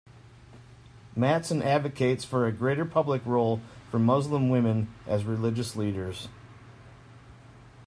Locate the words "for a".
2.25-2.51